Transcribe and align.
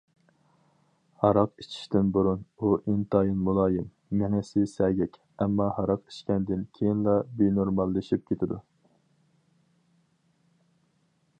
ھاراق 1.23 1.51
ئىچىشتىن 1.63 2.07
بۇرۇن 2.13 2.39
ئۇ 2.67 2.71
ئىنتايىن 2.93 3.43
مۇلايىم، 3.49 3.91
مېڭىسى 4.21 4.63
سەگەك، 4.71 5.19
ئەمما 5.45 5.67
ھاراق 5.75 6.01
ئىچكەندىن 6.13 6.63
كېيىنلا 6.79 7.15
بىنورماللىشىپ 7.43 8.25
كېتىدۇ. 8.31 8.59